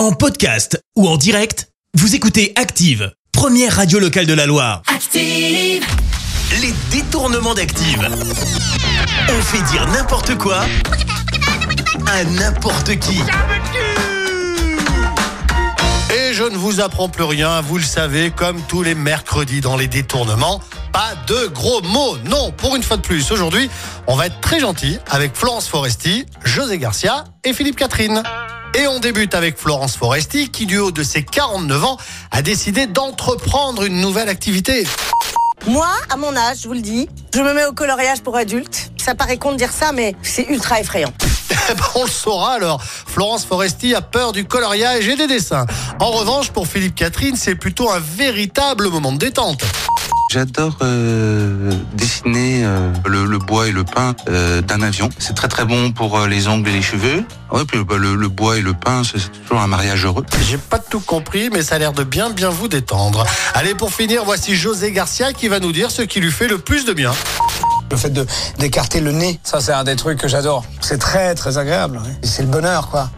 En 0.00 0.12
podcast 0.12 0.82
ou 0.96 1.06
en 1.06 1.18
direct, 1.18 1.68
vous 1.92 2.14
écoutez 2.14 2.54
Active, 2.56 3.12
première 3.32 3.76
radio 3.76 3.98
locale 3.98 4.24
de 4.24 4.32
la 4.32 4.46
Loire. 4.46 4.80
Active. 4.86 5.84
Les 6.62 6.72
détournements 6.90 7.52
d'Active. 7.52 8.08
On 9.28 9.42
fait 9.42 9.62
dire 9.70 9.86
n'importe 9.88 10.38
quoi 10.38 10.64
à 12.06 12.24
n'importe 12.24 12.98
qui. 12.98 13.20
Et 16.16 16.32
je 16.32 16.44
ne 16.44 16.56
vous 16.56 16.80
apprends 16.80 17.10
plus 17.10 17.24
rien, 17.24 17.60
vous 17.60 17.76
le 17.76 17.84
savez, 17.84 18.30
comme 18.30 18.58
tous 18.68 18.82
les 18.82 18.94
mercredis 18.94 19.60
dans 19.60 19.76
les 19.76 19.86
détournements, 19.86 20.62
pas 20.94 21.12
de 21.26 21.48
gros 21.48 21.82
mots. 21.82 22.16
Non, 22.24 22.52
pour 22.52 22.74
une 22.74 22.82
fois 22.82 22.96
de 22.96 23.02
plus, 23.02 23.30
aujourd'hui, 23.32 23.68
on 24.06 24.16
va 24.16 24.28
être 24.28 24.40
très 24.40 24.60
gentil 24.60 24.96
avec 25.10 25.36
Florence 25.36 25.68
Foresti, 25.68 26.24
José 26.42 26.78
Garcia 26.78 27.24
et 27.44 27.52
Philippe 27.52 27.76
Catherine. 27.76 28.22
Et 28.74 28.86
on 28.86 29.00
débute 29.00 29.34
avec 29.34 29.58
Florence 29.58 29.96
Foresti 29.96 30.48
qui, 30.48 30.64
du 30.64 30.78
haut 30.78 30.92
de 30.92 31.02
ses 31.02 31.24
49 31.24 31.84
ans, 31.84 31.96
a 32.30 32.40
décidé 32.40 32.86
d'entreprendre 32.86 33.84
une 33.84 34.00
nouvelle 34.00 34.28
activité. 34.28 34.86
Moi, 35.66 35.88
à 36.08 36.16
mon 36.16 36.34
âge, 36.36 36.58
je 36.62 36.68
vous 36.68 36.74
le 36.74 36.80
dis, 36.80 37.08
je 37.34 37.40
me 37.40 37.52
mets 37.52 37.66
au 37.66 37.72
coloriage 37.72 38.20
pour 38.20 38.36
adultes. 38.36 38.92
Ça 38.96 39.14
paraît 39.14 39.38
con 39.38 39.52
de 39.52 39.56
dire 39.56 39.72
ça, 39.72 39.92
mais 39.92 40.14
c'est 40.22 40.46
ultra 40.48 40.80
effrayant. 40.80 41.12
Eh 41.68 41.74
ben, 41.74 41.84
on 41.94 42.04
le 42.04 42.10
saura 42.10 42.54
alors. 42.54 42.82
Florence 42.82 43.44
Foresti 43.44 43.94
a 43.94 44.00
peur 44.00 44.32
du 44.32 44.44
coloriage 44.44 45.06
et 45.08 45.16
des 45.16 45.26
dessins. 45.26 45.66
En 46.00 46.10
revanche, 46.10 46.50
pour 46.50 46.66
Philippe 46.66 46.94
Catherine, 46.94 47.36
c'est 47.36 47.54
plutôt 47.54 47.90
un 47.90 48.00
véritable 48.00 48.88
moment 48.88 49.12
de 49.12 49.18
détente. 49.18 49.62
J'adore 50.32 50.76
euh, 50.82 51.72
dessiner 51.94 52.64
euh, 52.64 52.92
le, 53.04 53.24
le 53.24 53.38
bois 53.38 53.66
et 53.66 53.72
le 53.72 53.82
pain 53.82 54.14
euh, 54.28 54.60
d'un 54.60 54.80
avion. 54.80 55.08
C'est 55.18 55.34
très 55.34 55.48
très 55.48 55.64
bon 55.64 55.90
pour 55.90 56.16
euh, 56.16 56.28
les 56.28 56.46
ongles 56.46 56.68
et 56.68 56.72
les 56.72 56.82
cheveux. 56.82 57.24
Ouais, 57.50 57.64
puis 57.66 57.82
bah, 57.82 57.96
le, 57.98 58.14
le 58.14 58.28
bois 58.28 58.56
et 58.56 58.60
le 58.60 58.72
pain, 58.72 59.02
c'est 59.02 59.18
toujours 59.42 59.60
un 59.60 59.66
mariage 59.66 60.04
heureux. 60.04 60.24
J'ai 60.48 60.56
pas 60.56 60.78
tout 60.78 61.00
compris, 61.00 61.50
mais 61.52 61.62
ça 61.62 61.74
a 61.74 61.78
l'air 61.80 61.92
de 61.92 62.04
bien 62.04 62.30
bien 62.30 62.48
vous 62.48 62.68
détendre. 62.68 63.26
Allez, 63.54 63.74
pour 63.74 63.92
finir, 63.92 64.24
voici 64.24 64.54
José 64.54 64.92
Garcia 64.92 65.32
qui 65.32 65.48
va 65.48 65.58
nous 65.58 65.72
dire 65.72 65.90
ce 65.90 66.02
qui 66.02 66.20
lui 66.20 66.30
fait 66.30 66.46
le 66.46 66.58
plus 66.58 66.84
de 66.84 66.92
bien. 66.92 67.10
Le 67.90 67.96
fait 67.96 68.10
de 68.10 68.24
d'écarter 68.60 69.00
le 69.00 69.10
nez, 69.10 69.40
ça 69.42 69.60
c'est 69.60 69.72
un 69.72 69.82
des 69.82 69.96
trucs 69.96 70.20
que 70.20 70.28
j'adore. 70.28 70.64
C'est 70.80 70.98
très 70.98 71.34
très 71.34 71.58
agréable. 71.58 71.96
ouais. 71.96 72.18
C'est 72.22 72.42
le 72.42 72.48
bonheur 72.48 72.88
quoi. 72.88 73.10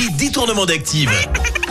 Les 0.00 0.08
détournements 0.16 0.66
d'Active. 0.66 1.12